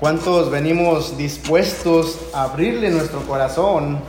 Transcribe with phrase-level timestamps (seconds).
[0.00, 4.00] ¿Cuántos venimos dispuestos a abrirle nuestro corazón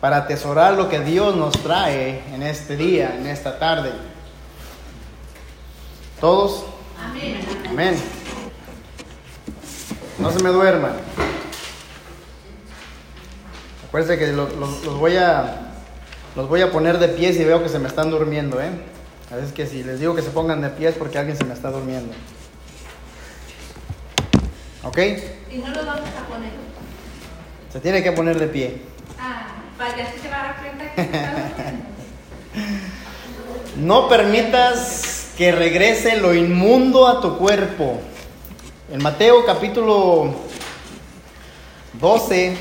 [0.00, 3.92] para atesorar lo que Dios nos trae en este día, en esta tarde?
[6.20, 6.64] ¿Todos?
[7.68, 7.96] Amén.
[10.18, 10.92] No se me duerman.
[13.88, 15.68] Acuérdense que lo- lo- los, voy a
[16.34, 18.70] los voy a poner de pies y veo que se me están durmiendo, ¿eh?
[19.30, 21.52] A veces que si les digo que se pongan de pies porque alguien se me
[21.52, 22.14] está durmiendo.
[24.82, 24.98] ¿Ok?
[25.50, 26.50] Y no lo vamos a poner.
[27.72, 28.82] Se tiene que poner de pie.
[29.18, 29.46] Ah,
[29.78, 31.72] para que así se va a dar cuenta que está
[33.76, 38.00] No permitas que regrese lo inmundo a tu cuerpo.
[38.90, 40.34] En Mateo capítulo
[41.94, 42.56] 12,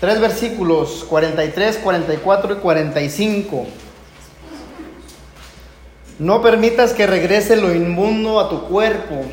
[0.00, 3.66] tres versículos, 43, 44 y 45.
[6.18, 9.24] No permitas que regrese lo inmundo a tu cuerpo.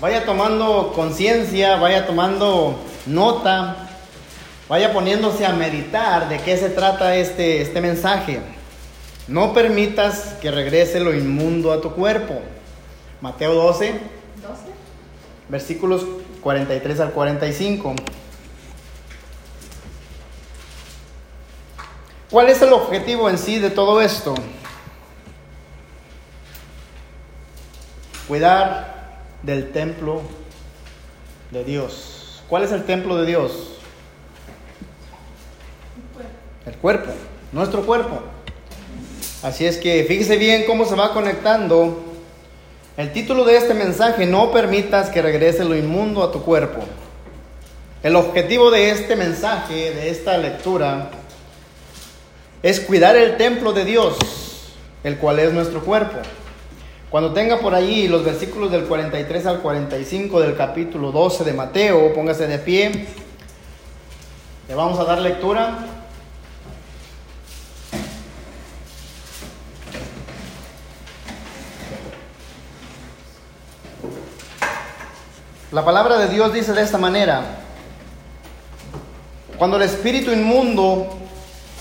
[0.00, 3.86] Vaya tomando conciencia, vaya tomando nota
[4.70, 8.38] vaya poniéndose a meditar de qué se trata este, este mensaje.
[9.26, 12.40] No permitas que regrese lo inmundo a tu cuerpo.
[13.20, 14.00] Mateo 12, 12.
[15.48, 16.06] versículos
[16.40, 17.96] 43 al 45.
[22.30, 24.36] ¿Cuál es el objetivo en sí de todo esto?
[28.30, 30.22] Cuidar del templo
[31.50, 32.44] de Dios.
[32.48, 33.72] ¿Cuál es el templo de Dios?
[36.64, 37.10] El cuerpo,
[37.50, 38.22] nuestro cuerpo.
[39.42, 42.04] Así es que fíjese bien cómo se va conectando.
[42.96, 46.84] El título de este mensaje, no permitas que regrese lo inmundo a tu cuerpo.
[48.04, 51.10] El objetivo de este mensaje, de esta lectura,
[52.62, 54.16] es cuidar el templo de Dios,
[55.02, 56.20] el cual es nuestro cuerpo.
[57.10, 62.14] Cuando tenga por allí los versículos del 43 al 45 del capítulo 12 de Mateo,
[62.14, 63.08] póngase de pie.
[64.68, 65.86] Le vamos a dar lectura.
[75.72, 77.42] La palabra de Dios dice de esta manera,
[79.58, 81.08] cuando el espíritu inmundo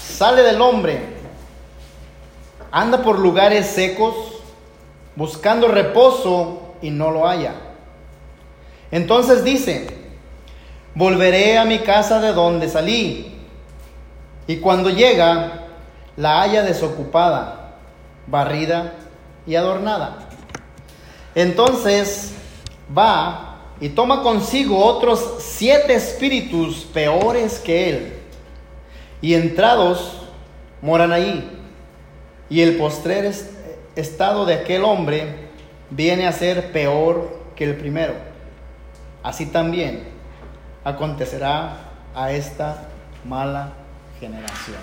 [0.02, 1.00] sale del hombre,
[2.72, 4.29] anda por lugares secos,
[5.20, 7.54] buscando reposo y no lo halla.
[8.90, 9.88] Entonces dice,
[10.96, 13.36] volveré a mi casa de donde salí,
[14.48, 15.66] y cuando llega,
[16.16, 17.76] la halla desocupada,
[18.28, 18.94] barrida
[19.46, 20.30] y adornada.
[21.36, 22.34] Entonces
[22.98, 28.14] va y toma consigo otros siete espíritus peores que él,
[29.22, 30.14] y entrados
[30.82, 31.58] moran ahí.
[32.50, 33.59] Y el postrer est-
[33.96, 35.50] estado de aquel hombre
[35.90, 38.14] viene a ser peor que el primero.
[39.24, 40.04] Así también
[40.84, 41.78] acontecerá
[42.16, 42.88] a esta
[43.26, 43.74] mala
[44.20, 44.78] generación.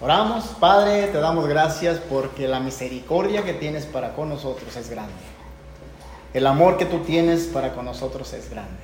[0.00, 5.12] Oramos, Padre, te damos gracias porque la misericordia que tienes para con nosotros es grande.
[6.34, 8.82] El amor que tú tienes para con nosotros es grande.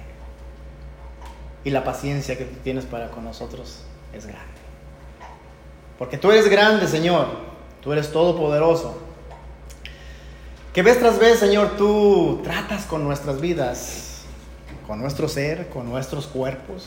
[1.64, 3.80] Y la paciencia que tú tienes para con nosotros
[4.12, 4.46] es grande.
[5.98, 7.26] Porque tú eres grande, Señor.
[7.82, 9.07] Tú eres todopoderoso.
[10.78, 14.22] Que vez tras vez, Señor, tú tratas con nuestras vidas,
[14.86, 16.86] con nuestro ser, con nuestros cuerpos.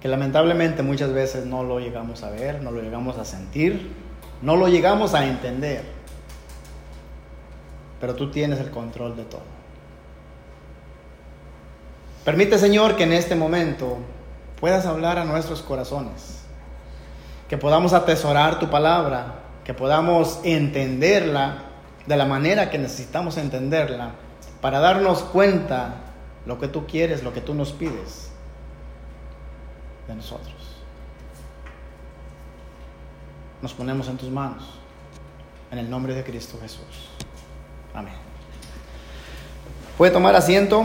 [0.00, 3.92] Que lamentablemente muchas veces no lo llegamos a ver, no lo llegamos a sentir,
[4.40, 5.84] no lo llegamos a entender
[8.00, 9.42] pero tú tienes el control de todo.
[12.24, 13.98] Permite, Señor, que en este momento
[14.58, 16.38] puedas hablar a nuestros corazones,
[17.50, 21.73] que podamos atesorar tu palabra, que podamos entenderla
[22.06, 24.12] de la manera que necesitamos entenderla,
[24.60, 25.96] para darnos cuenta
[26.46, 28.30] lo que tú quieres, lo que tú nos pides
[30.06, 30.54] de nosotros.
[33.62, 34.64] Nos ponemos en tus manos,
[35.70, 37.10] en el nombre de Cristo Jesús.
[37.94, 38.14] Amén.
[39.96, 40.84] ¿Puede tomar asiento?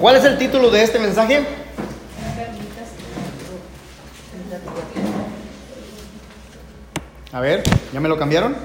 [0.00, 1.46] ¿Cuál es el título de este mensaje?
[7.32, 7.62] A ver,
[7.92, 8.56] ¿ya me lo cambiaron?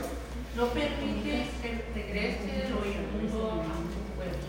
[0.57, 4.47] No permites que regrese lo inmundo a tu cuerpo.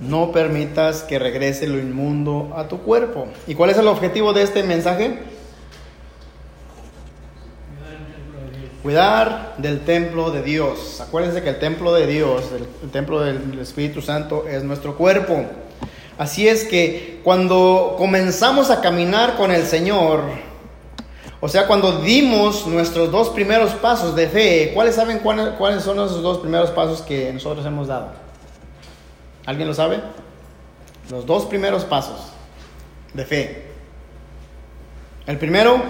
[0.00, 3.26] No permitas que regrese lo inmundo a tu cuerpo.
[3.48, 5.18] ¿Y cuál es el objetivo de este mensaje?
[8.84, 11.00] Cuidar del templo de Dios.
[11.00, 15.44] Acuérdense que el templo de Dios, el, el templo del Espíritu Santo es nuestro cuerpo.
[16.18, 20.22] Así es que cuando comenzamos a caminar con el Señor,
[21.44, 26.22] O sea, cuando dimos nuestros dos primeros pasos de fe, ¿cuáles saben cuáles, son esos
[26.22, 28.12] dos primeros pasos que nosotros hemos dado?
[29.44, 30.00] ¿Alguien lo sabe?
[31.10, 32.32] Los dos primeros pasos
[33.12, 33.66] de fe.
[35.26, 35.82] El primero,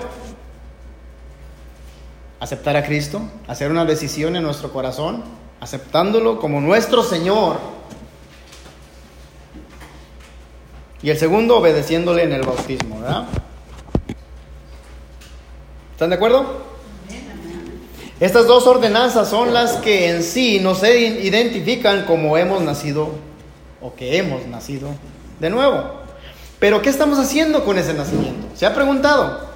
[2.40, 5.22] aceptar a Cristo, hacer una decisión en nuestro corazón,
[5.60, 7.58] aceptándolo como nuestro Señor.
[11.00, 13.28] Y el segundo, obedeciéndole en el bautismo, ¿verdad?
[16.04, 16.44] ¿Están de acuerdo?
[18.20, 23.08] Estas dos ordenanzas son las que en sí nos identifican como hemos nacido
[23.80, 24.90] o que hemos nacido
[25.40, 25.82] de nuevo.
[26.58, 28.48] Pero ¿qué estamos haciendo con ese nacimiento?
[28.54, 29.48] ¿Se ha preguntado?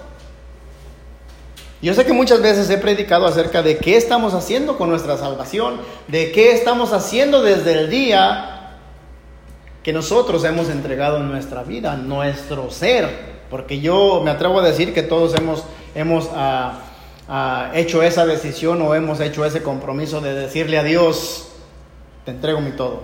[1.82, 5.82] Yo sé que muchas veces he predicado acerca de qué estamos haciendo con nuestra salvación,
[6.06, 8.78] de qué estamos haciendo desde el día
[9.82, 13.36] que nosotros hemos entregado nuestra vida, nuestro ser.
[13.50, 15.64] Porque yo me atrevo a decir que todos hemos,
[15.98, 16.80] hemos ah,
[17.28, 21.48] ah, hecho esa decisión o hemos hecho ese compromiso de decirle a Dios,
[22.24, 23.02] te entrego mi todo.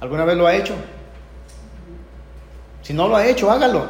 [0.00, 0.74] ¿Alguna vez lo ha hecho?
[2.82, 3.86] Si no lo ha hecho, hágalo.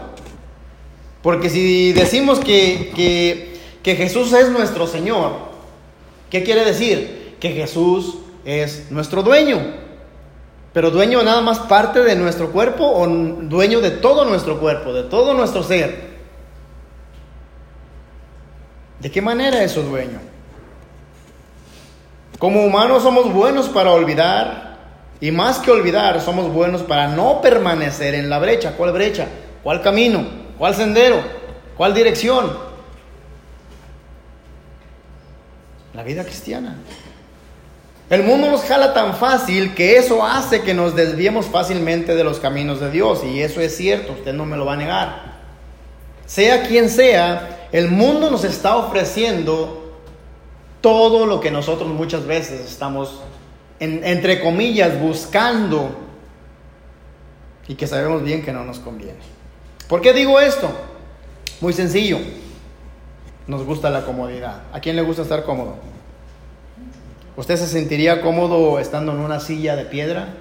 [1.22, 5.32] Porque si decimos que, Jesús es nuestro Señor,
[6.30, 7.36] ¿qué quiere decir?
[7.40, 9.58] Que Jesús es nuestro dueño.
[10.74, 15.04] Pero dueño nada más parte de nuestro cuerpo o dueño de todo nuestro cuerpo, de
[15.04, 16.07] todo nuestro ser.
[19.00, 20.20] ¿De qué manera es dueño?
[22.38, 24.78] Como humanos somos buenos para olvidar
[25.20, 28.74] y más que olvidar somos buenos para no permanecer en la brecha.
[28.76, 29.26] ¿Cuál brecha?
[29.62, 30.24] ¿Cuál camino?
[30.56, 31.20] ¿Cuál sendero?
[31.76, 32.56] ¿Cuál dirección?
[35.94, 36.76] La vida cristiana.
[38.10, 42.38] El mundo nos jala tan fácil que eso hace que nos desviemos fácilmente de los
[42.38, 43.22] caminos de Dios.
[43.24, 45.38] Y eso es cierto, usted no me lo va a negar.
[46.24, 49.92] Sea quien sea, el mundo nos está ofreciendo
[50.80, 53.20] todo lo que nosotros muchas veces estamos,
[53.80, 55.90] entre comillas, buscando
[57.66, 59.18] y que sabemos bien que no nos conviene.
[59.88, 60.70] ¿Por qué digo esto?
[61.60, 62.18] Muy sencillo.
[63.46, 64.62] Nos gusta la comodidad.
[64.72, 65.76] ¿A quién le gusta estar cómodo?
[67.36, 70.34] ¿Usted se sentiría cómodo estando en una silla de piedra?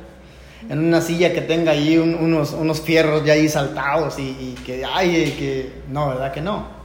[0.69, 4.83] En una silla que tenga ahí unos, unos, fierros ya ahí saltados y, y que,
[4.83, 5.83] ay, que...
[5.89, 6.76] No, ¿verdad que no?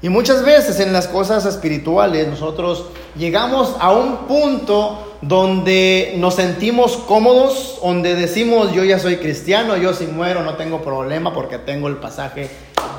[0.00, 2.84] Y muchas veces en las cosas espirituales nosotros
[3.16, 9.92] llegamos a un punto donde nos sentimos cómodos, donde decimos yo ya soy cristiano, yo
[9.92, 12.48] si muero no tengo problema porque tengo el pasaje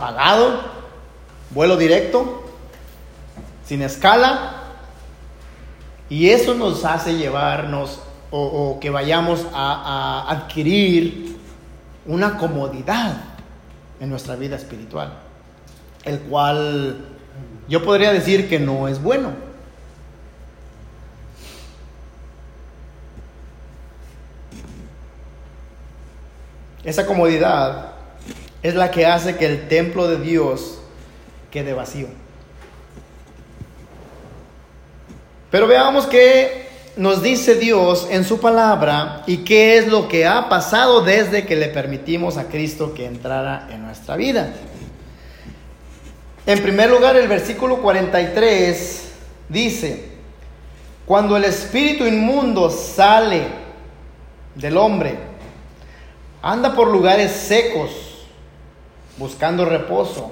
[0.02, 0.60] pagado,
[1.52, 2.44] vuelo directo,
[3.66, 4.56] sin escala,
[6.10, 8.02] y eso nos hace llevarnos
[8.32, 11.38] o, que vayamos a, a adquirir
[12.06, 13.14] una comodidad
[14.00, 15.14] en nuestra vida espiritual,
[16.06, 17.06] el cual
[17.68, 19.32] yo podría decir que no es bueno.
[26.84, 27.92] Esa comodidad
[28.64, 30.80] es la que hace que el templo de Dios
[31.52, 32.08] quede vacío.
[35.52, 40.50] Pero veamos qué nos dice Dios en su palabra y qué es lo que ha
[40.50, 44.54] pasado desde que le permitimos a Cristo que entrara en nuestra vida.
[46.46, 49.12] En primer lugar, el versículo 43
[49.50, 50.10] dice,
[51.06, 53.48] cuando el espíritu inmundo sale
[54.56, 55.30] del hombre,
[56.42, 57.92] Anda por lugares secos,
[59.18, 60.32] buscando reposo.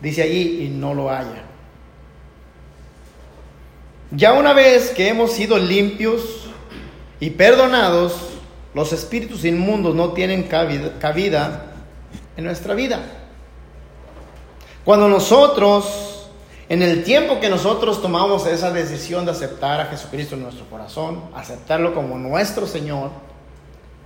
[0.00, 1.42] Dice allí, y no lo haya.
[4.10, 6.48] Ya una vez que hemos sido limpios
[7.20, 8.12] y perdonados,
[8.74, 11.72] los espíritus inmundos no tienen cabida,
[12.36, 13.00] en nuestra vida.
[14.84, 16.28] Cuando nosotros,
[16.68, 21.22] en el tiempo que nosotros tomamos esa decisión de aceptar a Jesucristo en nuestro corazón,
[21.34, 23.10] aceptarlo como nuestro Señor,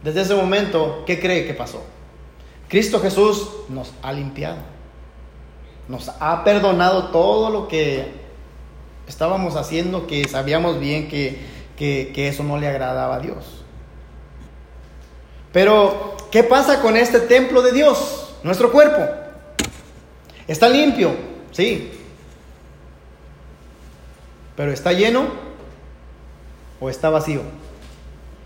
[0.04, 1.82] desde ese momento, ¿qué cree que pasó?
[2.68, 4.58] Cristo Jesús nos ha limpiado.
[5.88, 8.12] Nos ha perdonado todo lo que
[9.08, 11.40] estábamos haciendo, que sabíamos bien que,
[11.76, 13.64] que eso no le agradaba a Dios.
[15.52, 18.34] Pero, ¿qué pasa con este templo de Dios?
[18.44, 19.27] Nuestro cuerpo.
[20.48, 21.14] Está limpio,
[21.52, 21.92] sí.
[24.56, 25.26] Pero ¿está lleno
[26.80, 27.42] o está vacío?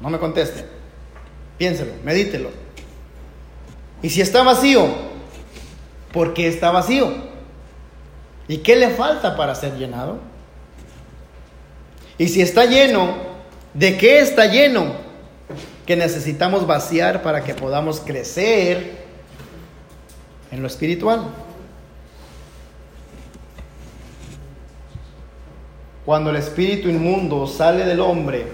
[0.00, 0.66] No me conteste.
[1.56, 2.50] Piénselo, medítelo.
[4.02, 4.88] Y si está vacío,
[6.12, 7.14] ¿por qué está vacío?
[8.48, 10.18] ¿Y qué le falta para ser llenado?
[12.18, 13.14] Y si está lleno,
[13.74, 14.92] ¿de qué está lleno?
[15.86, 19.02] Que necesitamos vaciar para que podamos crecer
[20.50, 21.30] en lo espiritual.
[26.04, 28.46] Cuando el espíritu inmundo sale del hombre,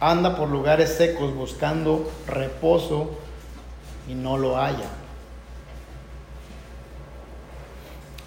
[0.00, 3.10] anda por lugares secos buscando reposo
[4.08, 4.88] y no lo halla.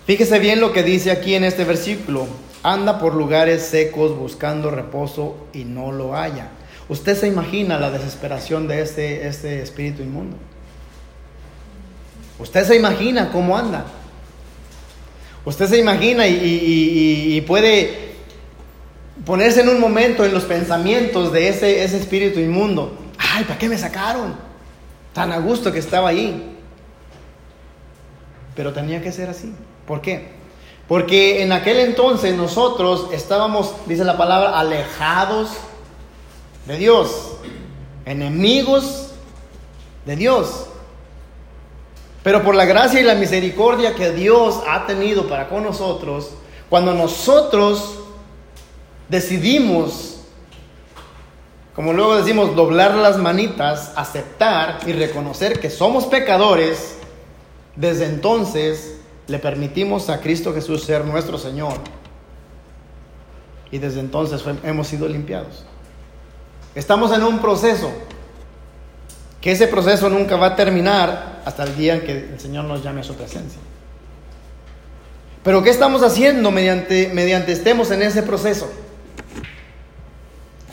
[0.05, 2.27] Fíjese bien lo que dice aquí en este versículo.
[2.61, 6.49] Anda por lugares secos buscando reposo y no lo halla.
[6.89, 10.37] Usted se imagina la desesperación de este, este espíritu inmundo.
[12.39, 13.85] Usted se imagina cómo anda.
[15.45, 18.02] Usted se imagina y, puede
[19.25, 22.97] ponerse en un momento en los pensamientos de ese, ese espíritu inmundo.
[23.17, 24.35] Ay, ¿para qué me sacaron?
[25.13, 26.57] Tan a gusto que estaba ahí.
[28.55, 29.53] Pero tenía que ser así.
[29.87, 30.33] ¿Por qué?
[30.87, 35.51] Porque en aquel entonces nosotros estábamos, dice la palabra, alejados
[36.65, 37.37] de Dios,
[38.05, 39.11] enemigos
[40.05, 40.67] de Dios.
[42.21, 46.31] Pero por la gracia y la misericordia que Dios ha tenido para con nosotros,
[46.69, 47.99] cuando nosotros
[49.09, 50.21] decidimos,
[51.75, 56.95] como luego decimos, doblar las manitas, aceptar y reconocer que somos pecadores,
[57.75, 61.73] desde entonces le permitimos a Cristo Jesús ser nuestro Señor.
[63.71, 65.65] Y desde entonces hemos sido limpiados.
[66.75, 67.91] Estamos en un proceso,
[69.41, 72.83] que ese proceso nunca va a terminar hasta el día en que el Señor nos
[72.83, 73.59] llame a su presencia.
[75.43, 78.71] Pero ¿qué estamos haciendo mediante, mediante estemos en ese proceso?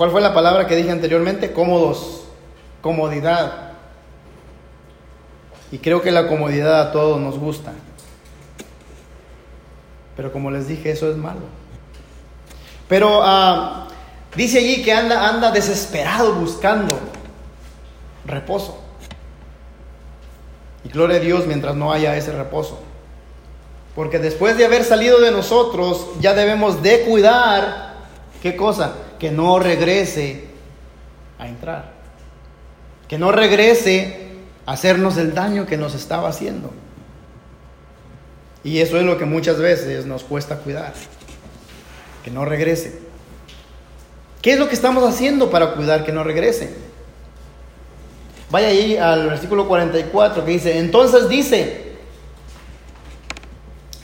[0.01, 1.53] ¿Cuál fue la palabra que dije anteriormente?
[1.53, 2.23] Cómodos,
[2.81, 3.73] comodidad.
[5.71, 7.73] Y creo que la comodidad a todos nos gusta.
[10.17, 11.41] Pero como les dije, eso es malo.
[12.89, 13.89] Pero ah,
[14.35, 16.99] dice allí que anda, anda desesperado buscando
[18.25, 18.81] reposo.
[20.83, 22.81] Y gloria a Dios mientras no haya ese reposo.
[23.95, 27.97] Porque después de haber salido de nosotros, ya debemos de cuidar,
[28.41, 28.95] ¿qué cosa?
[29.21, 30.45] Que no regrese
[31.39, 31.93] a entrar.
[33.07, 34.31] Que no regrese
[34.67, 36.73] a hacernos el daño que nos estaba haciendo.
[38.63, 40.93] Y eso es lo que muchas veces nos cuesta cuidar,
[42.25, 42.99] que no regrese.
[44.43, 46.75] ¿Qué es lo que estamos haciendo para cuidar que no regrese?
[48.51, 51.93] Vaya ahí al versículo 44 que dice, entonces dice,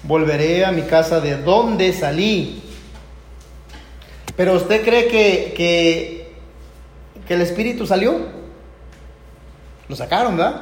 [0.05, 2.63] volveré a mi casa de donde salí.
[4.37, 6.35] Pero usted cree que, que,
[7.27, 8.19] que el Espíritu salió?
[9.89, 10.61] Lo sacaron, ¿verdad?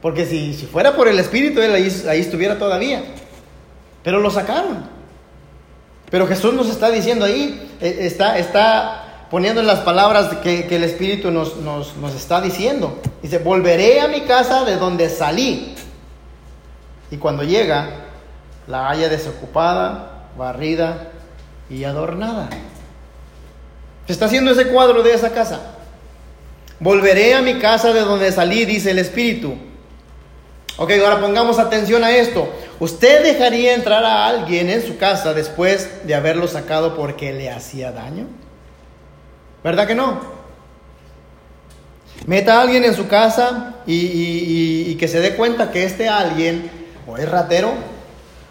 [0.00, 3.02] Porque si, si fuera por el Espíritu, él ahí, estuviera todavía.
[4.04, 4.86] Pero lo sacaron.
[6.10, 10.84] Pero Jesús nos está diciendo ahí, eh, está, está poniendo en las palabras que, el
[10.84, 13.00] Espíritu nos, nos, nos, está diciendo.
[13.20, 15.74] Dice, volveré a mi casa de donde salí.
[17.10, 17.88] Y cuando llega,
[18.68, 21.10] la haya desocupada, barrida
[21.70, 22.48] y adornada.
[24.06, 25.60] Se está haciendo ese cuadro de esa casa.
[26.80, 29.56] Volveré a mi casa de donde salí, dice el Espíritu
[30.80, 32.48] Ok, ahora pongamos atención a esto.
[32.78, 37.90] ¿Usted dejaría entrar a alguien en su casa después de haberlo sacado porque le hacía
[37.90, 38.28] daño?
[39.64, 40.20] ¿Verdad que no?
[42.26, 46.70] Meta a alguien en su casa y, que se dé cuenta que este alguien
[47.08, 47.72] o es ratero,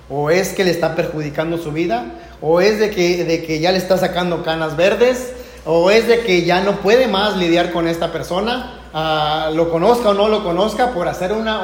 [0.10, 2.08] o es que le está perjudicando su vida,
[2.42, 5.34] o es de que, de que ya le está sacando canas verdes,
[5.66, 10.10] o es de que ya no puede más lidiar con esta persona, Ah, lo conozca
[10.10, 11.62] o no lo conozca, por hacer una,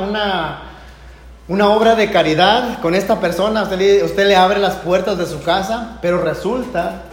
[1.48, 5.26] una, obra de caridad con esta persona, usted le, usted le abre las puertas de
[5.26, 7.06] su casa, pero resulta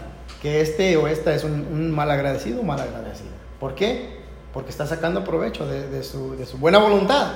[0.42, 3.30] que este o esta es un, mal agradecido o mal agradecido.
[3.58, 4.20] ¿Por qué?
[4.52, 7.28] Porque está sacando provecho de, su, de su buena voluntad.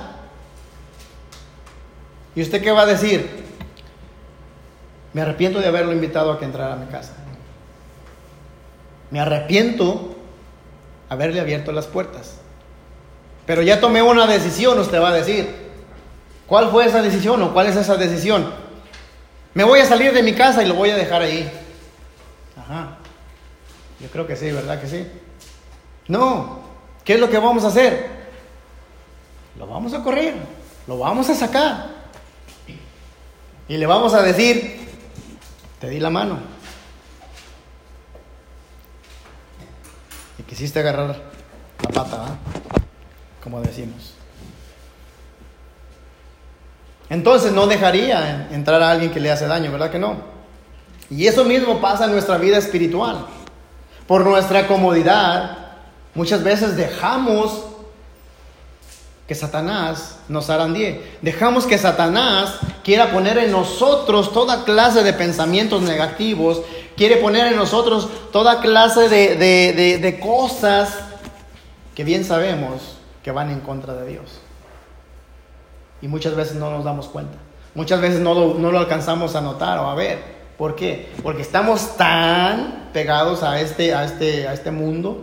[2.35, 3.44] ¿Y usted qué va a decir?
[5.15, 7.13] Me arrepiento de haberlo invitado a que entrara a mi casa.
[9.11, 10.13] Me arrepiento
[11.07, 12.35] haberle abierto las puertas.
[13.45, 15.47] Pero ya tomé una decisión, usted va a decir.
[16.47, 18.51] ¿Cuál fue esa decisión o cuál es esa decisión?
[19.53, 21.49] Me voy a salir de mi casa y lo voy a dejar ahí.
[22.57, 22.97] Ajá.
[24.01, 25.07] Yo creo que sí, ¿verdad que sí?
[26.09, 26.59] No.
[27.05, 28.09] ¿Qué es lo que vamos a hacer?
[29.57, 30.33] Lo vamos a correr.
[30.87, 31.87] Lo vamos a sacar.
[33.69, 34.74] Y le vamos a decir,
[35.85, 36.39] te di la mano.
[40.39, 41.21] Y quisiste agarrar
[41.83, 42.35] la pata, ¿verdad?
[43.43, 44.15] como decimos.
[47.07, 50.15] Entonces no dejaría entrar a alguien que le hace daño, ¿verdad que no?
[51.11, 53.27] Y eso mismo pasa en nuestra vida espiritual.
[54.07, 55.75] Por nuestra comodidad,
[56.15, 57.64] muchas veces dejamos
[59.27, 61.01] que Satanás nos arandie.
[61.21, 66.61] Dejamos que Satanás quiera poner en nosotros toda clase de pensamientos negativos
[66.95, 70.95] quiere poner en nosotros toda clase de, de- de- de cosas
[71.93, 74.39] que bien sabemos que van en contra de Dios.
[76.01, 77.37] Y muchas veces no nos damos cuenta.
[77.73, 80.19] Muchas veces no lo, no lo alcanzamos a notar o a ver.
[80.57, 81.11] ¿Por qué?
[81.21, 85.21] Porque estamos tan pegados a este, a este, a este mundo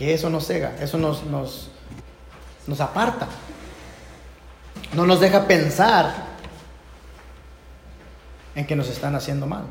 [0.00, 1.68] que eso nos cega, eso nos, nos,
[2.66, 3.28] nos aparta.
[4.94, 6.24] No nos deja pensar
[8.54, 9.64] en que nos están haciendo mal.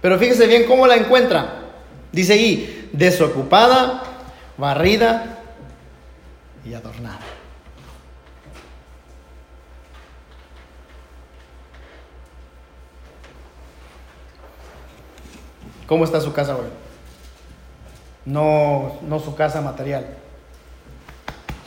[0.00, 1.72] Pero fíjese bien cómo la encuentra.
[2.10, 4.02] Dice ahí, desocupada,
[4.56, 5.40] barrida
[6.64, 7.20] y adornada.
[15.86, 16.83] ¿Cómo está su casa hoy?
[18.26, 20.06] No, no su casa material,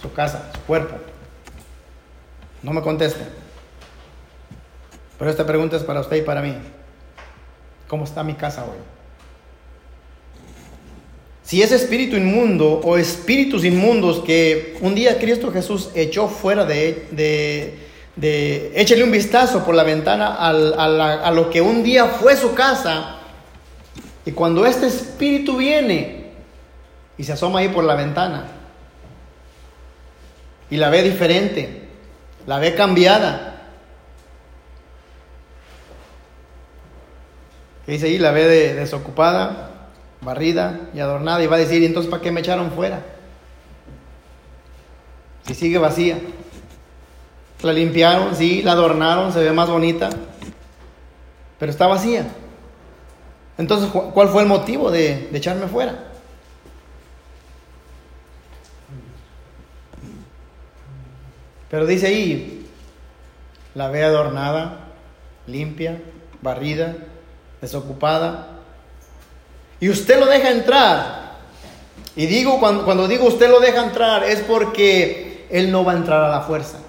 [0.02, 0.96] su casa, su cuerpo.
[2.64, 3.24] No me conteste.
[5.20, 6.56] Pero esta pregunta es para usted y para mí.
[7.88, 8.78] ¿Cómo está mi casa hoy?
[11.44, 17.08] Si ese espíritu inmundo o espíritus inmundos que un día Cristo Jesús echó fuera de,
[17.12, 17.80] de,
[18.18, 22.54] de échale un vistazo por la ventana al- a, lo que un día fue su
[22.54, 23.20] casa,
[24.26, 26.17] y cuando este espíritu viene
[27.18, 28.46] y se asoma ahí por la ventana
[30.70, 31.88] y la ve diferente,
[32.46, 33.62] la ve cambiada,
[37.86, 39.72] que dice ahí, la ve de- desocupada,
[40.22, 43.02] barrida y adornada, y va a decir, ¿y entonces para qué me echaron fuera?
[45.46, 46.20] Si sigue vacía.
[47.64, 50.10] La limpiaron, sí, la adornaron, se ve más bonita,
[51.58, 52.28] pero está vacía.
[53.58, 56.07] Entonces, ¿cu- ¿cuál fue el motivo de echarme fuera?
[61.70, 62.66] Pero dice ahí,
[63.76, 64.88] la ve adornada,
[65.46, 66.02] limpia,
[66.42, 66.96] barrida,
[67.62, 68.48] desocupada.
[69.80, 71.38] Y usted lo deja entrar.
[72.16, 75.98] Y digo, cuando, cuando digo usted lo deja entrar, es porque él no va a
[75.98, 76.80] entrar a la fuerza.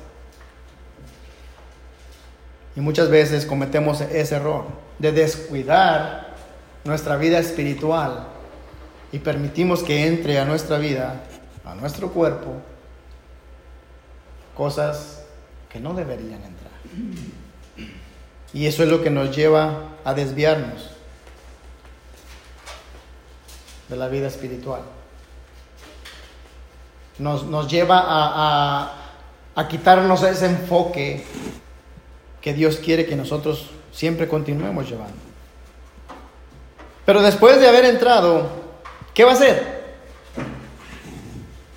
[2.75, 4.64] Y muchas veces cometemos ese error
[4.99, 6.29] de descuidar
[6.85, 8.29] nuestra vida espiritual
[9.12, 11.23] y permitimos que entre a nuestra vida,
[11.64, 12.55] a nuestro cuerpo,
[14.59, 15.23] cosas
[15.71, 16.73] que no deberían entrar.
[18.53, 20.90] Y eso es lo que nos lleva a desviarnos
[23.88, 24.83] de la vida espiritual.
[27.18, 28.92] Nos, nos lleva a, a-
[29.55, 31.25] a quitarnos ese enfoque
[32.40, 35.16] que Dios quiere que nosotros siempre continuemos llevando.
[37.07, 38.49] Pero después de haber entrado,
[39.14, 39.79] ¿qué va a hacer?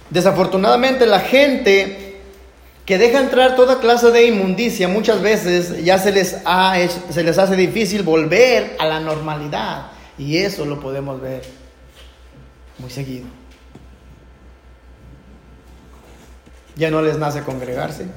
[0.10, 2.01] Desafortunadamente la gente
[2.92, 6.76] que deja entrar toda clase de inmundicia muchas veces ya se les, ha
[7.10, 9.92] se les hace difícil volver a la normalidad.
[10.18, 11.42] Y eso lo podemos ver
[12.80, 13.28] muy seguido.
[16.76, 18.08] Ya no les nace congregarse.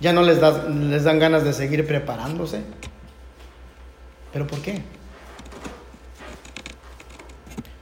[0.00, 2.62] Ya no les, da- les dan ganas de seguir preparándose.
[4.32, 4.80] ¿Pero por qué?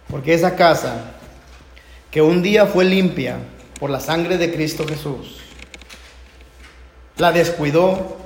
[0.08, 1.12] Porque esa casa
[2.10, 3.36] que un día fue limpia
[3.80, 5.38] por la sangre de Cristo Jesús,
[7.16, 8.18] la descuidó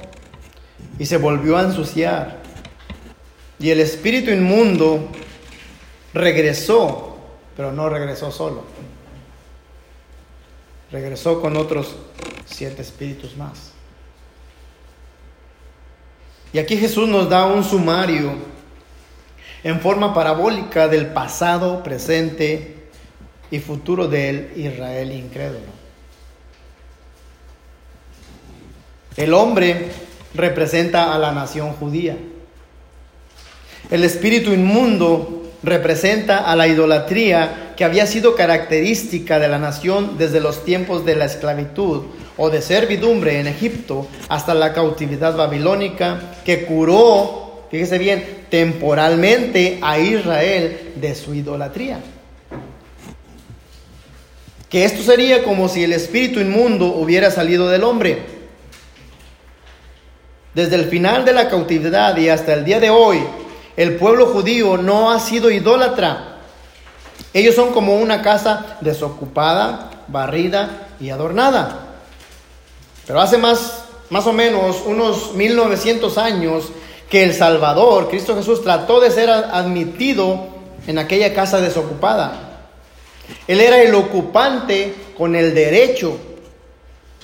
[0.98, 2.42] y se volvió a ensuciar.
[3.60, 5.08] Y el espíritu inmundo
[6.12, 7.16] regresó,
[7.56, 8.64] pero no regresó solo.
[10.90, 11.94] Regresó con otros
[12.44, 13.72] siete espíritus más.
[16.52, 18.32] Y aquí Jesús nos da un sumario
[19.62, 22.73] en forma parabólica del pasado, presente
[23.50, 25.84] y futuro del Israel incrédulo.
[29.16, 29.90] El hombre
[30.34, 32.16] representa a la nación judía.
[33.90, 40.40] El espíritu inmundo representa a la idolatría que había sido característica de la nación desde
[40.40, 42.02] los tiempos de la esclavitud
[42.36, 49.98] o de servidumbre en Egipto hasta la cautividad babilónica que curó, fíjese bien, temporalmente a
[49.98, 52.00] Israel de su idolatría.
[54.74, 58.26] Que esto sería como si el espíritu inmundo hubiera salido del hombre.
[60.52, 63.20] Desde el final de la cautividad y hasta el día de hoy,
[63.76, 66.38] el pueblo judío no ha sido idólatra.
[67.32, 72.00] Ellos son como una casa desocupada, barrida y adornada.
[73.06, 76.64] Pero hace más, más o menos unos 1900 años
[77.08, 80.48] que el Salvador, Cristo Jesús, trató de ser admitido
[80.88, 82.43] en aquella casa desocupada.
[83.46, 86.18] Él era el ocupante con el derecho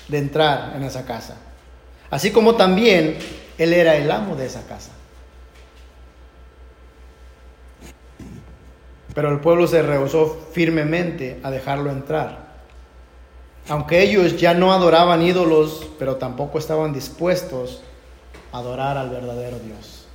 [0.08, 1.36] de entrar en esa casa.
[2.10, 3.16] Así como también
[3.58, 4.90] Él era el amo de esa casa.
[9.14, 12.50] Pero el pueblo se rehusó firmemente a dejarlo entrar.
[13.68, 17.82] Aunque ellos ya no adoraban ídolos, pero tampoco estaban dispuestos
[18.52, 20.06] a adorar al verdadero Dios.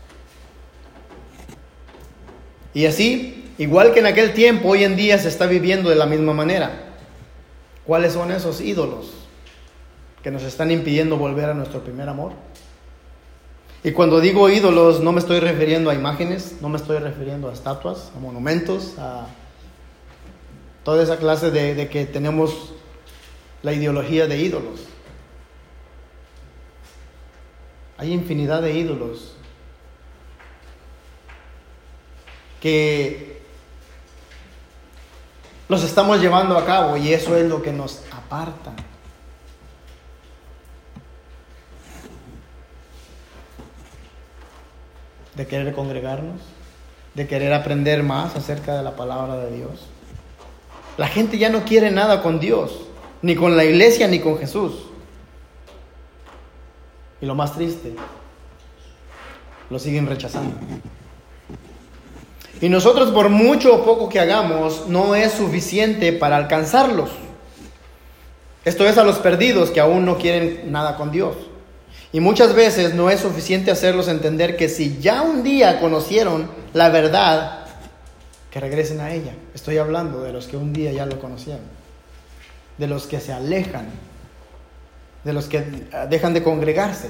[2.74, 6.06] Y así, igual que en aquel tiempo, hoy en día se está viviendo de la
[6.06, 6.86] misma manera.
[7.86, 9.12] ¿Cuáles son esos ídolos
[10.24, 12.34] que nos están impidiendo volver a nuestro primer amor?
[13.86, 17.54] Y cuando digo ídolos, no me estoy refiriendo a imágenes, no me estoy refiriendo a
[17.54, 19.28] estatuas, a monumentos, a
[20.84, 22.74] toda esa clase de, que tenemos
[23.62, 24.82] la ideología de ídolos.
[27.98, 29.36] Hay infinidad de ídolos
[32.60, 33.35] que
[35.68, 38.74] los estamos llevando a cabo y eso es lo que nos aparta.
[45.36, 46.42] De querer congregarnos,
[47.14, 49.88] de querer aprender más acerca de la palabra de Dios.
[50.98, 52.88] La gente ya no quiere nada con Dios,
[53.22, 54.74] ni con la iglesia, ni con Jesús.
[57.20, 57.96] Y lo más triste,
[59.70, 60.56] lo siguen rechazando.
[62.62, 67.12] Y nosotros por mucho o poco que hagamos, no es suficiente para alcanzarlos.
[68.64, 71.36] Esto es a los perdidos que aún no quieren nada con Dios.
[72.12, 76.90] Y muchas veces no es suficiente hacerlos entender que si ya un día conocieron la
[76.90, 77.66] verdad,
[78.56, 79.34] que regresen a ella.
[79.54, 81.66] Estoy hablando de los que un día ya lo conocieron,
[82.78, 83.88] de los que se alejan,
[85.26, 85.62] de los que
[86.10, 87.10] dejan de congregarse.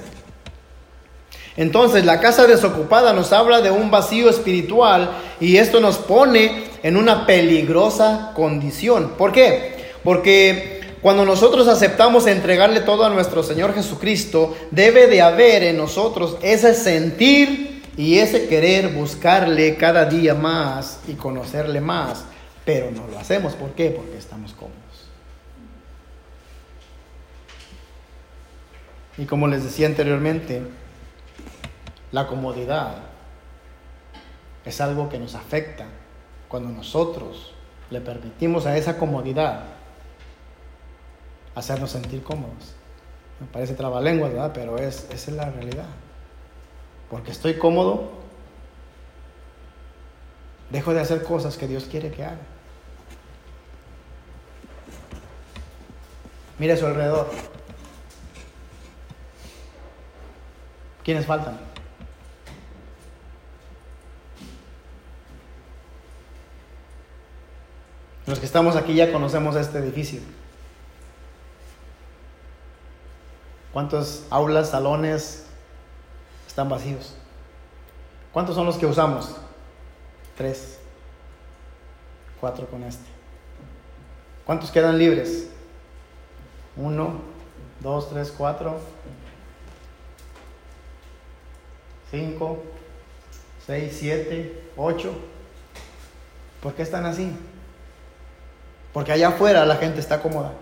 [1.57, 6.97] Entonces la casa desocupada nos habla de un vacío espiritual y esto nos pone en
[6.97, 9.13] una peligrosa condición.
[9.17, 9.93] ¿Por qué?
[10.03, 16.37] Porque cuando nosotros aceptamos entregarle todo a nuestro Señor Jesucristo, debe de haber en nosotros
[16.41, 22.25] ese sentir y ese querer buscarle cada día más y conocerle más.
[22.65, 23.53] Pero no lo hacemos.
[23.53, 23.91] ¿Por qué?
[23.91, 24.75] Porque estamos cómodos.
[29.17, 30.61] Y como les decía anteriormente,
[32.15, 32.93] la comodidad
[34.63, 35.83] es algo que nos afecta
[36.47, 37.53] cuando nosotros
[37.89, 39.65] le permitimos a esa comodidad
[41.55, 42.73] hacernos sentir cómodos.
[43.41, 44.51] Me parece trabalenguas, ¿verdad?
[44.53, 45.87] Pero es, esa es la realidad.
[47.09, 48.11] Porque estoy cómodo,
[50.69, 52.39] dejo de hacer cosas que Dios quiere que haga.
[56.59, 57.29] Mire a su alrededor.
[61.03, 61.74] ¿Quiénes faltan?
[68.25, 70.19] Los que estamos aquí ya conocemos este edificio.
[73.71, 75.45] ¿Cuántas aulas, salones
[76.47, 77.15] están vacíos?
[78.31, 79.35] ¿Cuántos son los que usamos?
[80.35, 80.79] Tres.
[82.39, 83.05] Cuatro con este.
[84.45, 85.49] ¿Cuántos quedan libres?
[86.77, 87.21] Uno,
[87.79, 88.79] dos, tres, cuatro.
[92.09, 92.63] Cinco,
[93.65, 95.13] seis, siete, ocho.
[96.61, 97.31] ¿Por qué están así?
[98.95, 100.53] Porque allá afuera la gente está cómoda.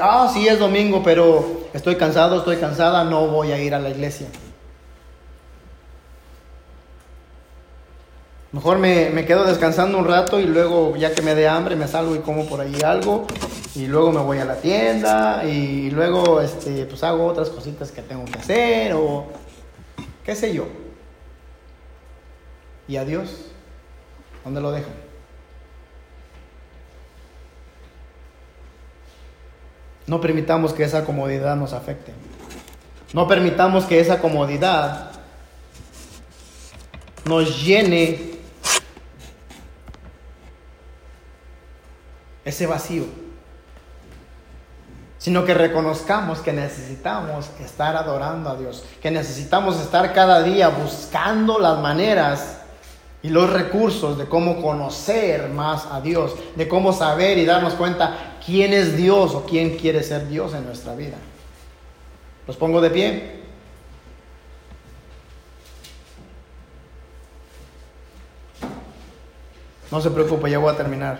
[0.00, 3.90] Ah, sí es domingo, pero estoy cansado, estoy cansada, no voy a ir a la
[3.90, 4.26] iglesia.
[8.52, 11.86] Mejor me, me, quedo descansando un rato y luego ya que me dé hambre me
[11.86, 13.26] salgo y como por ahí algo
[13.74, 18.00] y luego me voy a la tienda y luego este, pues hago otras cositas que
[18.00, 19.26] tengo que hacer o
[20.24, 20.68] qué sé yo.
[22.88, 23.28] ¿Y a Dios?
[24.42, 25.11] ¿Dónde lo dejan?
[30.06, 32.12] No permitamos que esa comodidad nos afecte.
[33.12, 35.10] No permitamos que esa comodidad
[37.24, 38.32] nos llene
[42.44, 43.04] ese vacío,
[45.18, 51.60] sino que reconozcamos que necesitamos estar adorando a Dios, que necesitamos estar cada día buscando
[51.60, 52.58] las maneras
[53.22, 58.31] y los recursos de cómo conocer más a Dios, de cómo saber y darnos cuenta
[58.44, 61.16] quién es Dios o quién quiere ser Dios en nuestra vida.
[62.46, 63.42] Los pongo de pie.
[69.90, 71.18] No se preocupe, ya voy a terminar.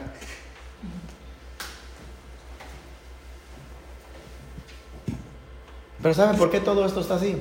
[6.01, 7.41] Pero ¿saben por qué todo esto está así?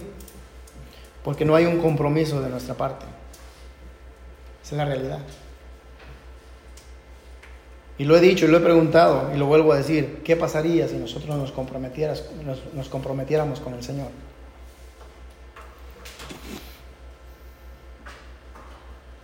[1.24, 3.06] Porque no hay un compromiso de nuestra parte.
[4.64, 5.20] Esa es la realidad.
[7.98, 10.88] Y lo he dicho y lo he preguntado y lo vuelvo a decir, ¿qué pasaría
[10.88, 12.26] si nosotros nos, comprometieras,
[12.74, 14.08] nos, comprometiéramos con el Señor?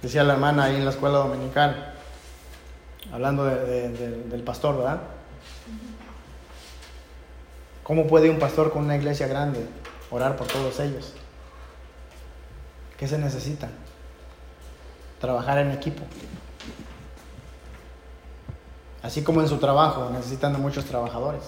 [0.02, 1.96] Decía la hermana ahí en la escuela dominical,
[3.12, 5.02] hablando del pastor, ¿verdad?
[7.88, 9.66] ¿Cómo puede un pastor con una iglesia grande
[10.12, 11.14] orar por todos ellos?
[12.98, 13.70] ¿Qué se necesita?
[15.22, 16.04] Trabajar en equipo.
[19.02, 21.44] Así como en su trabajo necesitan de muchos trabajadores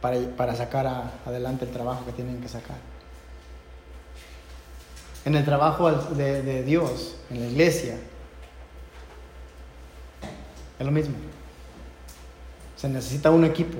[0.00, 2.76] para, para sacar adelante el trabajo que tienen que sacar.
[5.24, 7.96] En el trabajo de, de Dios, en la iglesia,
[10.78, 11.14] es lo mismo.
[12.76, 13.78] Se necesita un equipo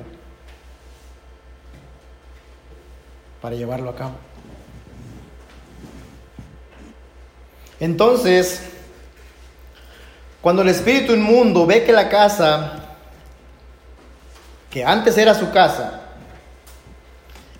[3.40, 4.14] para llevarlo a cabo.
[7.80, 8.62] Entonces,
[10.42, 12.96] cuando el espíritu inmundo ve que la casa,
[14.70, 16.00] que antes era su casa,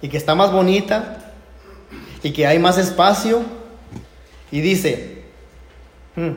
[0.01, 1.33] y que está más bonita,
[2.25, 3.45] y que hay más espacio,
[4.51, 5.23] y dice,
[6.17, 6.33] "Hmm,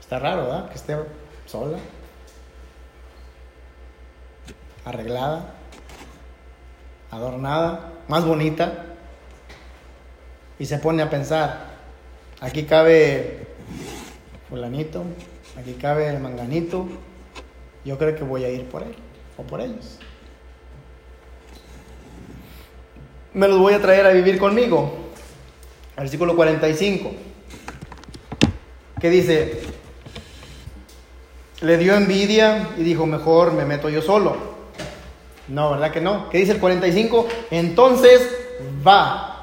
[0.00, 0.68] está raro, ¿verdad?
[0.68, 0.96] Que esté
[1.46, 1.78] sola,
[4.84, 5.54] arreglada,
[7.12, 8.86] adornada, más bonita,
[10.58, 11.68] y se pone a pensar,
[12.40, 13.46] aquí cabe
[15.58, 16.86] aquí cabe el manganito,
[17.84, 18.94] yo creo que voy a ir por él
[19.36, 19.98] o por ellos.
[23.32, 24.92] Me los voy a traer a vivir conmigo.
[25.96, 27.12] Versículo 45.
[29.00, 29.60] Que dice,
[31.60, 34.36] le dio envidia y dijo, mejor me meto yo solo.
[35.48, 36.30] No, ¿verdad que no?
[36.30, 37.26] ¿Qué dice el 45?
[37.50, 38.30] Entonces
[38.86, 39.33] va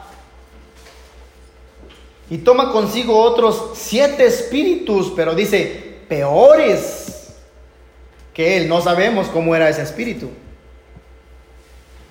[2.32, 7.34] y toma consigo otros siete espíritus, pero dice, peores
[8.34, 8.70] que él.
[8.70, 10.30] No sabemos cómo era ese espíritu.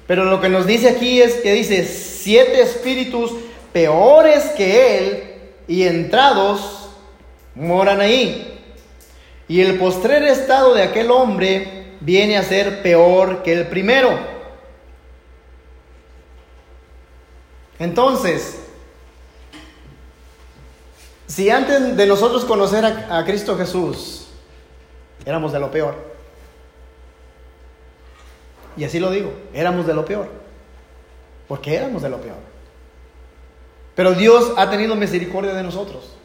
[0.07, 3.33] Pero lo que nos dice aquí es que dice, siete espíritus
[3.73, 5.25] peores que él
[5.67, 6.91] y entrados
[7.55, 8.61] moran ahí.
[9.49, 14.11] Y el postrer estado de aquel hombre viene a ser peor que el primero.
[17.79, 18.59] Entonces,
[21.31, 24.27] si antes de nosotros conocer a, a Cristo Jesús,
[25.25, 25.95] éramos de lo peor.
[28.77, 30.29] Y así lo digo, éramos de lo peor.
[31.47, 32.39] Porque éramos de lo peor.
[33.95, 36.17] Pero Dios ha tenido misericordia de nosotros.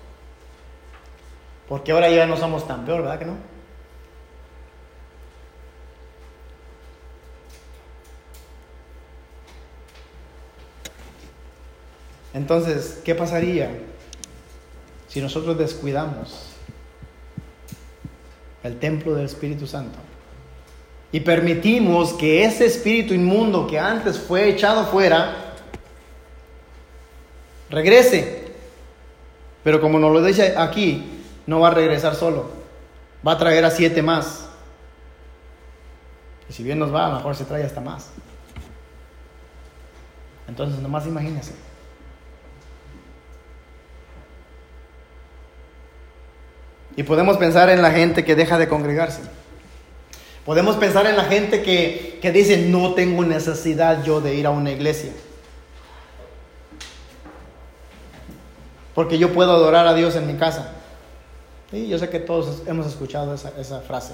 [1.70, 3.38] Porque ahora ya no somos tan peor, ¿verdad que no?
[12.34, 13.70] Entonces, ¿qué pasaría
[15.16, 16.48] si nosotros descuidamos
[18.64, 19.98] el templo del Espíritu Santo
[21.10, 25.54] y permitimos que ese espíritu inmundo que antes fue echado fuera
[27.70, 28.52] regrese?
[29.64, 31.06] Pero como nos lo dice aquí,
[31.48, 32.50] no va a regresar solo,
[33.26, 34.50] va a traer a siete más.
[36.50, 38.10] Y si bien nos va, a lo mejor se trae hasta más.
[40.50, 41.54] Entonces, nomás imagínense.
[46.96, 49.22] Y podemos pensar en la gente que deja de congregarse.
[50.46, 54.52] Podemos pensar en la gente que, que dice, no tengo necesidad yo de ir a
[54.52, 55.12] una iglesia.
[58.94, 60.72] Porque yo puedo adorar a Dios en mi casa.
[61.72, 64.14] Y yo sé que todos hemos escuchado esa, esa frase.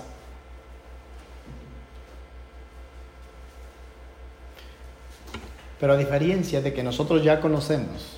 [5.80, 8.17] Pero a diferencia de que nosotros ya conocemos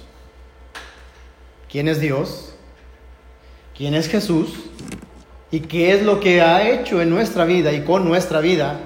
[1.69, 2.52] quién es Dios,
[3.75, 4.49] quién es Jesús
[5.51, 8.79] y qué es lo que ha hecho en nuestra vida y con nuestra vida,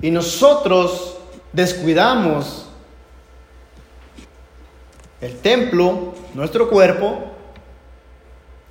[0.00, 1.16] y nosotros
[1.52, 2.66] descuidamos
[5.20, 7.20] el templo, nuestro cuerpo,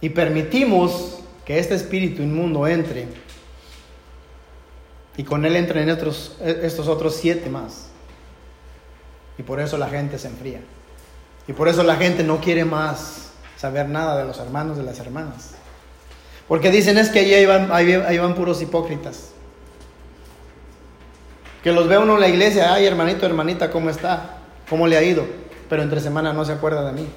[0.02, 3.08] y permitimos que este espíritu inmundo entre,
[5.16, 7.88] y con él entren estos, estos otros siete más.
[9.38, 10.60] Y por eso la gente se enfría.
[11.48, 13.31] Y por eso la gente no quiere más
[13.62, 15.52] saber nada de los hermanos, de las hermanas.
[16.48, 19.30] Porque dicen es que ahí van, ahí van puros hipócritas.
[21.62, 24.38] Que los ve uno en la iglesia, ay hermanito, hermanita, ¿cómo está?
[24.68, 25.26] ¿Cómo le ha ido?
[25.70, 27.08] Pero entre semana no se acuerda de mí.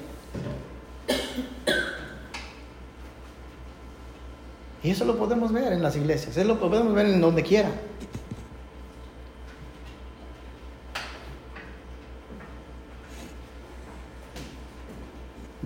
[4.83, 7.69] Y eso lo podemos ver en las iglesias, eso lo podemos ver en donde quiera.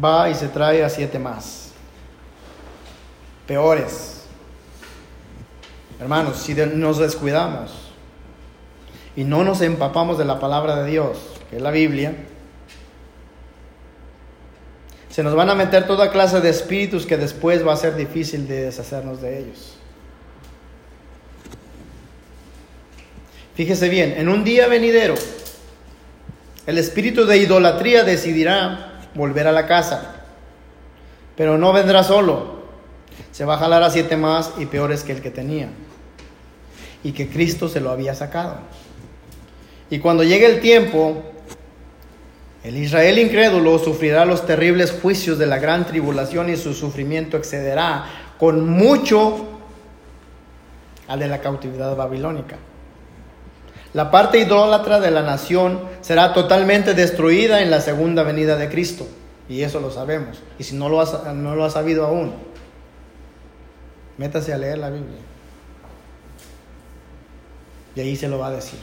[0.04, 1.72] Va y se trae a siete más.
[3.48, 4.24] Peores.
[6.00, 7.72] Hermanos, si nos descuidamos
[9.16, 11.18] y no nos empapamos de la palabra de Dios,
[11.50, 12.16] que es la Biblia,
[15.10, 18.48] Se nos van a meter toda clase de espíritus que después va a ser difícil
[18.48, 19.76] de deshacernos de ellos.
[23.56, 25.16] Fíjese bien, en un día venidero,
[26.66, 30.16] el espíritu de idolatría decidirá volver a la casa,
[31.36, 32.60] pero no vendrá solo,
[33.32, 35.70] se va a jalar a siete más y peores que el que tenía,
[37.04, 38.58] y que Cristo se lo había sacado.
[39.90, 41.24] Y cuando llegue el tiempo,
[42.64, 48.06] el Israel incrédulo sufrirá los terribles juicios de la gran tribulación y su sufrimiento excederá
[48.38, 49.48] con mucho
[51.08, 52.58] al de la cautividad babilónica.
[53.94, 59.08] La parte idólatra de la nación será totalmente destruida en la segunda venida de Cristo.
[59.48, 60.42] Y eso lo sabemos.
[60.60, 62.34] Y si no lo has, no lo has sabido aún,
[64.18, 65.18] métase a leer la Biblia.
[67.96, 68.80] Y ahí se lo va a decir.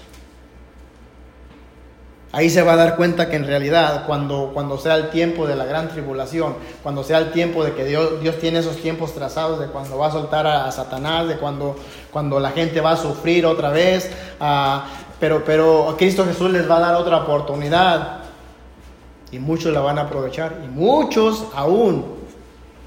[2.36, 5.56] Ahí se va a dar cuenta que en realidad cuando, cuando sea el tiempo de
[5.56, 9.58] la gran tribulación, cuando sea el tiempo de que Dios, Dios tiene esos tiempos trazados,
[9.58, 11.76] de cuando va a soltar a, Satanás, de cuando,
[12.12, 14.80] cuando la gente va a sufrir otra vez, uh,
[15.18, 18.18] pero, pero Cristo Jesús les va a dar otra oportunidad
[19.32, 22.04] y muchos la van a aprovechar y muchos aún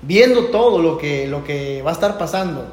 [0.04, 2.66] viendo todo lo que, lo que va a estar pasando,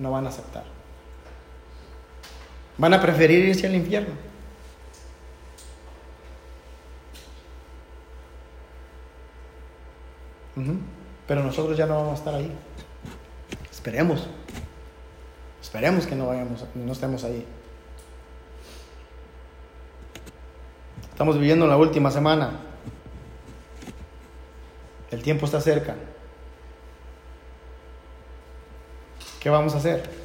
[0.00, 0.73] no van a aceptar.
[2.76, 4.14] Van a preferir irse al infierno.
[11.26, 12.52] Pero nosotros ya no vamos a estar ahí.
[13.70, 14.26] Esperemos.
[15.60, 17.44] Esperemos que no vayamos, no estemos ahí.
[21.10, 22.60] Estamos viviendo la última semana.
[25.10, 25.94] El tiempo está cerca.
[29.40, 30.23] ¿Qué vamos a hacer?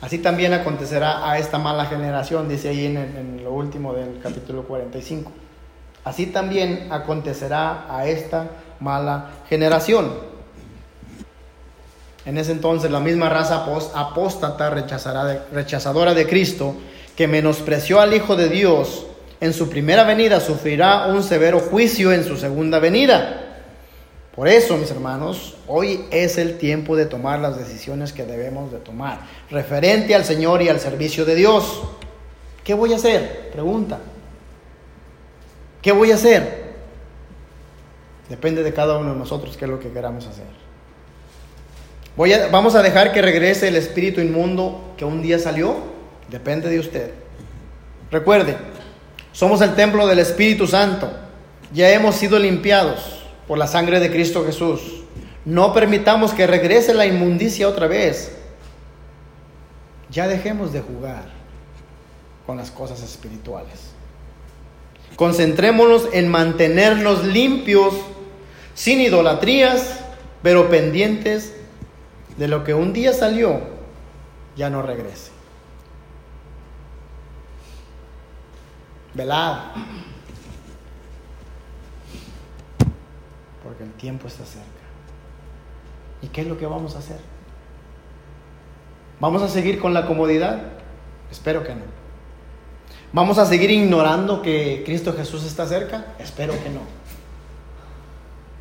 [0.00, 5.32] Así también acontecerá a esta mala generación, dice ahí en, lo último del capítulo 45.
[6.04, 10.12] Así también acontecerá a esta mala generación.
[12.24, 16.74] En ese entonces la misma raza apóstata rechazadora de Cristo,
[17.16, 19.06] que menospreció al Hijo de Dios
[19.40, 23.47] en su primera venida, sufrirá un severo juicio en su segunda venida.
[24.38, 28.78] Por eso, mis hermanos, hoy es el tiempo de tomar las decisiones que debemos de
[28.78, 31.82] tomar, referente al Señor y al servicio de Dios.
[32.62, 33.50] ¿Qué voy a hacer?
[33.50, 33.98] Pregunta.
[35.82, 36.76] ¿Qué voy a hacer?
[38.28, 40.46] Depende de cada uno de nosotros qué es lo que queramos hacer.
[42.16, 45.78] Voy vamos a dejar que regrese el espíritu inmundo que un día salió.
[46.30, 47.10] Depende de usted.
[48.12, 48.56] Recuerde,
[49.32, 51.10] somos el templo del Espíritu Santo.
[51.72, 53.17] Ya hemos sido limpiados
[53.48, 54.80] por la sangre de Cristo Jesús.
[55.46, 58.36] No permitamos que regrese la inmundicia otra vez.
[60.10, 61.24] Ya dejemos de jugar
[62.46, 63.90] con las cosas espirituales.
[65.16, 67.94] Concentrémonos en mantenernos limpios,
[68.74, 70.00] sin idolatrías,
[70.42, 71.54] pero pendientes
[72.36, 73.60] de lo que un día salió,
[74.56, 75.30] ya no regrese.
[79.14, 79.58] Velad.
[83.84, 84.66] El tiempo está cerca.
[86.22, 87.18] ¿Y qué es lo que vamos a hacer?
[89.20, 90.62] ¿Vamos a seguir con la comodidad?
[91.30, 91.82] Espero que no.
[93.12, 96.14] ¿Vamos a seguir ignorando que Cristo Jesús está cerca?
[96.18, 96.80] Espero que no.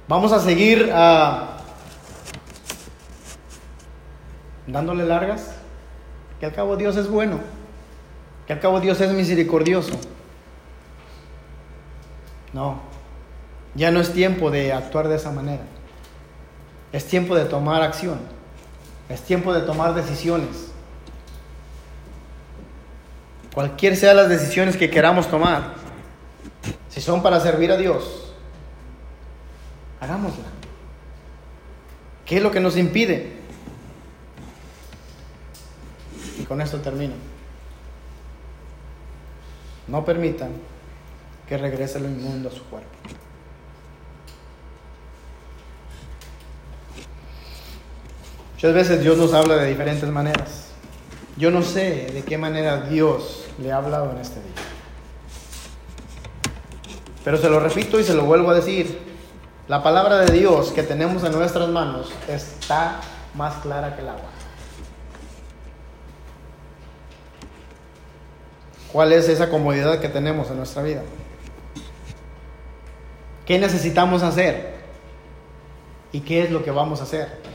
[0.08, 1.48] ¿Vamos a seguir uh,
[4.66, 5.52] dándole largas?
[6.40, 7.40] Que al cabo Dios es bueno.
[8.46, 10.00] Que al cabo Dios es misericordioso.
[12.54, 12.87] No.
[13.78, 15.64] Ya no es tiempo de actuar de esa manera.
[16.92, 18.20] Es tiempo de tomar acción.
[19.08, 20.72] Es tiempo de tomar decisiones.
[23.54, 25.76] Cualquier sea las decisiones que queramos tomar,
[26.90, 28.34] si son para servir a Dios,
[30.00, 30.46] hagámosla.
[32.26, 33.38] ¿Qué es lo que nos impide?
[36.40, 37.14] Y con esto termino.
[39.88, 40.52] No permitan
[41.48, 42.90] que regrese lo inmundo a su cuerpo.
[48.58, 50.70] Muchas veces Dios nos habla de diferentes maneras.
[51.38, 54.52] Yo no sé de qué manera Dios le ha hablado en este día.
[57.24, 59.00] Pero se lo repito y se lo vuelvo a decir.
[59.68, 63.00] La palabra de Dios que tenemos en nuestras manos está
[63.36, 64.32] más clara que el agua.
[68.92, 71.04] ¿Cuál es esa comodidad que tenemos en nuestra vida?
[73.46, 74.78] ¿Qué necesitamos hacer?
[76.12, 77.47] ¿Y qué es lo que vamos a hacer?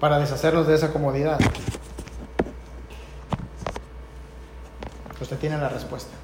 [0.00, 1.38] Para deshacernos de esa comodidad.
[5.20, 6.19] Usted tiene la respuesta.